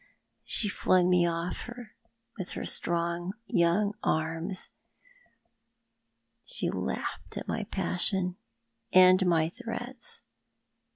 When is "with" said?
2.35-2.53